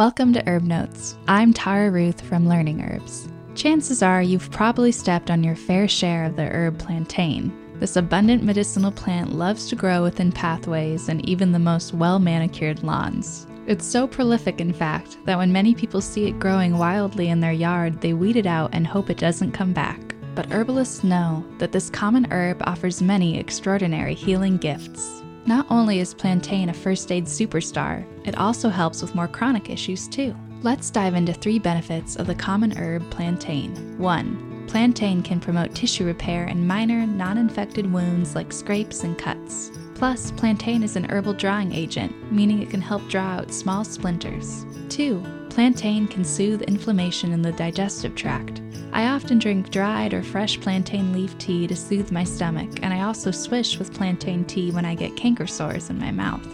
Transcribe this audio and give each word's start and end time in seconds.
Welcome 0.00 0.32
to 0.32 0.48
Herb 0.48 0.62
Notes. 0.62 1.18
I'm 1.28 1.52
Tara 1.52 1.90
Ruth 1.90 2.22
from 2.22 2.48
Learning 2.48 2.80
Herbs. 2.80 3.28
Chances 3.54 4.02
are 4.02 4.22
you've 4.22 4.50
probably 4.50 4.92
stepped 4.92 5.30
on 5.30 5.44
your 5.44 5.54
fair 5.54 5.86
share 5.86 6.24
of 6.24 6.36
the 6.36 6.46
herb 6.46 6.78
plantain. 6.78 7.52
This 7.78 7.96
abundant 7.96 8.42
medicinal 8.42 8.92
plant 8.92 9.34
loves 9.34 9.68
to 9.68 9.76
grow 9.76 10.02
within 10.02 10.32
pathways 10.32 11.10
and 11.10 11.22
even 11.28 11.52
the 11.52 11.58
most 11.58 11.92
well 11.92 12.18
manicured 12.18 12.82
lawns. 12.82 13.46
It's 13.66 13.84
so 13.84 14.08
prolific, 14.08 14.58
in 14.58 14.72
fact, 14.72 15.18
that 15.26 15.36
when 15.36 15.52
many 15.52 15.74
people 15.74 16.00
see 16.00 16.24
it 16.28 16.38
growing 16.38 16.78
wildly 16.78 17.28
in 17.28 17.40
their 17.40 17.52
yard, 17.52 18.00
they 18.00 18.14
weed 18.14 18.36
it 18.36 18.46
out 18.46 18.70
and 18.72 18.86
hope 18.86 19.10
it 19.10 19.18
doesn't 19.18 19.52
come 19.52 19.74
back. 19.74 20.14
But 20.34 20.50
herbalists 20.50 21.04
know 21.04 21.44
that 21.58 21.72
this 21.72 21.90
common 21.90 22.26
herb 22.32 22.62
offers 22.64 23.02
many 23.02 23.38
extraordinary 23.38 24.14
healing 24.14 24.56
gifts. 24.56 25.19
Not 25.46 25.66
only 25.70 26.00
is 26.00 26.14
plantain 26.14 26.68
a 26.68 26.74
first 26.74 27.10
aid 27.10 27.24
superstar, 27.24 28.06
it 28.26 28.36
also 28.36 28.68
helps 28.68 29.02
with 29.02 29.14
more 29.14 29.28
chronic 29.28 29.70
issues 29.70 30.06
too. 30.06 30.34
Let's 30.62 30.90
dive 30.90 31.14
into 31.14 31.32
three 31.32 31.58
benefits 31.58 32.16
of 32.16 32.26
the 32.26 32.34
common 32.34 32.76
herb 32.76 33.08
plantain. 33.10 33.98
1. 33.98 34.66
Plantain 34.68 35.22
can 35.22 35.40
promote 35.40 35.74
tissue 35.74 36.04
repair 36.04 36.46
in 36.46 36.66
minor, 36.66 37.06
non 37.06 37.38
infected 37.38 37.90
wounds 37.90 38.34
like 38.34 38.52
scrapes 38.52 39.02
and 39.02 39.18
cuts. 39.18 39.72
Plus, 39.94 40.30
plantain 40.32 40.82
is 40.82 40.96
an 40.96 41.10
herbal 41.10 41.32
drawing 41.34 41.74
agent, 41.74 42.14
meaning 42.32 42.62
it 42.62 42.70
can 42.70 42.80
help 42.80 43.06
draw 43.08 43.38
out 43.38 43.52
small 43.52 43.84
splinters. 43.84 44.64
2. 44.90 45.22
Plantain 45.48 46.06
can 46.06 46.24
soothe 46.24 46.62
inflammation 46.62 47.32
in 47.32 47.42
the 47.42 47.52
digestive 47.52 48.14
tract. 48.14 48.60
I 48.92 49.06
often 49.08 49.38
drink 49.38 49.70
dried 49.70 50.14
or 50.14 50.22
fresh 50.22 50.60
plantain 50.60 51.12
leaf 51.12 51.36
tea 51.38 51.66
to 51.66 51.76
soothe 51.76 52.10
my 52.10 52.24
stomach, 52.24 52.80
and 52.82 52.92
I 52.92 53.02
also 53.02 53.30
swish 53.30 53.78
with 53.78 53.94
plantain 53.94 54.44
tea 54.44 54.72
when 54.72 54.84
I 54.84 54.94
get 54.94 55.16
canker 55.16 55.46
sores 55.46 55.90
in 55.90 55.98
my 55.98 56.10
mouth. 56.10 56.46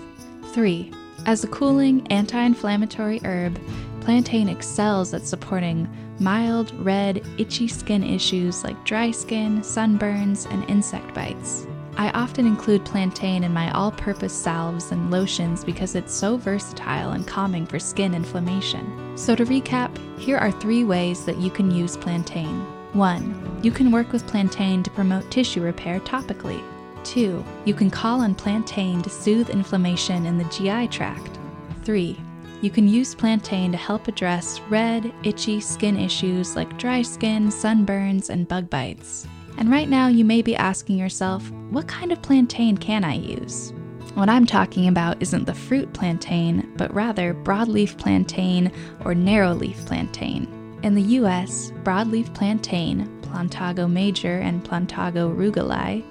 3. 0.53 0.91
As 1.25 1.45
a 1.45 1.49
cooling, 1.49 2.07
anti 2.09 2.41
inflammatory 2.41 3.21
herb, 3.25 3.59
plantain 4.01 4.49
excels 4.49 5.15
at 5.15 5.27
supporting 5.27 5.89
mild, 6.21 6.73
red, 6.85 7.25
itchy 7.39 7.69
skin 7.69 8.05
issues 8.05 8.65
like 8.65 8.85
dry 8.85 9.11
skin, 9.11 9.61
sunburns, 9.61 10.51
and 10.51 10.69
insect 10.71 11.15
bites. 11.15 11.67
I 11.99 12.11
often 12.11 12.47
include 12.47 12.85
plantain 12.85 13.43
in 13.43 13.55
my 13.55 13.71
all 13.71 13.91
purpose 13.91 14.35
salves 14.35 14.93
and 14.93 15.11
lotions 15.11 15.65
because 15.65 15.95
it's 15.95 16.13
so 16.13 16.37
versatile 16.37 17.13
and 17.13 17.27
calming 17.27 17.65
for 17.65 17.79
skin 17.79 18.15
inflammation. 18.15 19.17
So, 19.17 19.35
to 19.35 19.47
recap, 19.47 19.97
here 20.19 20.37
are 20.37 20.53
three 20.53 20.85
ways 20.85 21.25
that 21.25 21.39
you 21.39 21.51
can 21.51 21.71
use 21.71 21.97
plantain. 21.97 22.61
1. 22.93 23.61
You 23.63 23.71
can 23.71 23.91
work 23.91 24.13
with 24.13 24.27
plantain 24.27 24.83
to 24.83 24.91
promote 24.91 25.31
tissue 25.31 25.63
repair 25.63 26.01
topically. 26.01 26.63
2. 27.05 27.43
You 27.65 27.73
can 27.73 27.91
call 27.91 28.21
on 28.21 28.35
plantain 28.35 29.03
to 29.03 29.09
soothe 29.09 29.49
inflammation 29.49 30.27
in 30.27 30.37
the 30.37 30.45
GI 30.45 30.89
tract. 30.89 31.39
3. 31.85 32.21
You 32.61 32.71
can 32.71 32.89
use 32.89 33.15
plantain 33.15 33.71
to 33.73 33.79
help 33.79 34.09
address 34.09 34.61
red, 34.69 35.13
itchy 35.23 35.61
skin 35.61 35.99
issues 35.99 36.57
like 36.57 36.79
dry 36.79 37.03
skin, 37.03 37.49
sunburns, 37.49 38.29
and 38.29 38.49
bug 38.49 38.69
bites. 38.69 39.27
And 39.59 39.71
right 39.71 39.89
now, 39.89 40.09
you 40.09 40.25
may 40.25 40.43
be 40.43 40.55
asking 40.57 40.99
yourself, 40.99 41.51
what 41.71 41.89
kind 41.89 42.13
of 42.13 42.23
plantain 42.23 42.77
can 42.77 43.05
I 43.05 43.15
use? 43.15 43.73
What 44.15 44.29
I'm 44.29 44.47
talking 44.47 44.89
about 44.89 45.21
isn't 45.21 45.45
the 45.45 45.55
fruit 45.55 45.93
plantain, 45.93 46.73
but 46.77 46.95
rather 46.95 47.35
broadleaf 47.35 47.99
plantain 47.99 48.73
or 49.05 49.15
narrowleaf 49.15 49.85
plantain. 49.87 50.79
In 50.83 50.95
the 50.95 51.03
US, 51.03 51.73
broadleaf 51.83 52.33
plantain, 52.35 53.13
Plantago 53.23 53.91
major 53.91 54.39
and 54.39 54.65
Plantago 54.65 55.35
rugelii, 55.35 56.05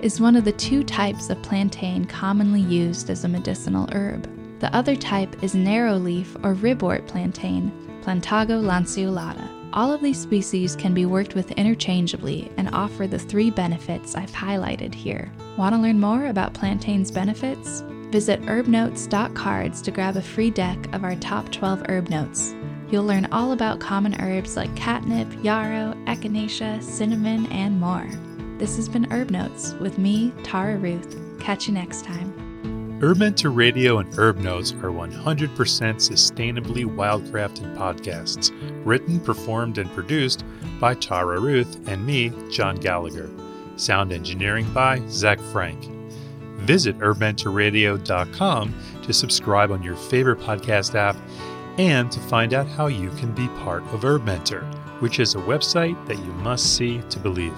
is 0.00 0.20
one 0.20 0.36
of 0.36 0.44
the 0.44 0.52
two 0.52 0.82
types 0.82 1.30
of 1.30 1.42
plantain 1.42 2.04
commonly 2.04 2.60
used 2.60 3.10
as 3.10 3.24
a 3.24 3.28
medicinal 3.28 3.88
herb. 3.92 4.28
The 4.60 4.74
other 4.74 4.96
type 4.96 5.42
is 5.42 5.54
narrowleaf 5.54 6.34
or 6.44 6.54
ribwort 6.54 7.06
plantain, 7.06 7.70
Plantago 8.02 8.62
lanceolata. 8.62 9.48
All 9.74 9.92
of 9.92 10.00
these 10.00 10.20
species 10.20 10.76
can 10.76 10.94
be 10.94 11.04
worked 11.04 11.34
with 11.34 11.50
interchangeably 11.50 12.48
and 12.56 12.72
offer 12.72 13.08
the 13.08 13.18
three 13.18 13.50
benefits 13.50 14.14
I've 14.14 14.30
highlighted 14.30 14.94
here. 14.94 15.32
Want 15.56 15.74
to 15.74 15.80
learn 15.80 15.98
more 15.98 16.26
about 16.26 16.54
plantain's 16.54 17.10
benefits? 17.10 17.82
Visit 18.12 18.40
herbnotes.cards 18.42 19.82
to 19.82 19.90
grab 19.90 20.16
a 20.16 20.22
free 20.22 20.50
deck 20.50 20.78
of 20.94 21.02
our 21.02 21.16
top 21.16 21.50
12 21.50 21.86
herb 21.88 22.08
notes. 22.08 22.54
You'll 22.88 23.02
learn 23.02 23.26
all 23.32 23.50
about 23.50 23.80
common 23.80 24.14
herbs 24.20 24.56
like 24.56 24.74
catnip, 24.76 25.26
yarrow, 25.42 25.94
echinacea, 26.06 26.80
cinnamon, 26.80 27.46
and 27.46 27.80
more. 27.80 28.06
This 28.58 28.76
has 28.76 28.88
been 28.88 29.10
Herb 29.10 29.32
Notes 29.32 29.72
with 29.80 29.98
me, 29.98 30.32
Tara 30.44 30.76
Ruth. 30.76 31.18
Catch 31.40 31.66
you 31.66 31.74
next 31.74 32.04
time. 32.04 32.43
Herbmentor 33.00 33.54
Radio 33.54 33.98
and 33.98 34.14
Herb 34.14 34.38
Notes 34.38 34.72
are 34.72 34.90
100% 34.92 35.48
sustainably 35.56 36.84
wildcrafted 36.84 37.76
podcasts, 37.76 38.52
written, 38.86 39.18
performed, 39.18 39.78
and 39.78 39.90
produced 39.90 40.44
by 40.78 40.94
Tara 40.94 41.40
Ruth 41.40 41.88
and 41.88 42.06
me, 42.06 42.32
John 42.50 42.76
Gallagher. 42.76 43.28
Sound 43.76 44.12
engineering 44.12 44.72
by 44.72 45.02
Zach 45.08 45.40
Frank. 45.40 45.90
Visit 46.58 46.96
herbmentorradio.com 46.98 48.74
to 49.02 49.12
subscribe 49.12 49.72
on 49.72 49.82
your 49.82 49.96
favorite 49.96 50.38
podcast 50.38 50.94
app 50.94 51.16
and 51.78 52.12
to 52.12 52.20
find 52.20 52.54
out 52.54 52.68
how 52.68 52.86
you 52.86 53.10
can 53.10 53.32
be 53.32 53.48
part 53.64 53.82
of 53.92 54.02
Herbmentor, 54.02 54.62
which 55.00 55.18
is 55.18 55.34
a 55.34 55.38
website 55.38 56.06
that 56.06 56.18
you 56.18 56.32
must 56.34 56.76
see 56.76 57.02
to 57.10 57.18
believe. 57.18 57.56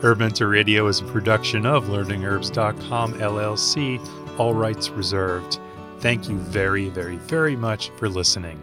Herbmentor 0.00 0.50
Radio 0.50 0.86
is 0.88 1.00
a 1.00 1.04
production 1.04 1.64
of 1.64 1.86
LearningHerbs.com 1.86 3.14
LLC 3.14 4.23
all 4.38 4.54
rights 4.54 4.90
reserved. 4.90 5.58
Thank 6.00 6.28
you 6.28 6.36
very, 6.36 6.88
very, 6.90 7.16
very 7.16 7.56
much 7.56 7.90
for 7.90 8.08
listening. 8.08 8.60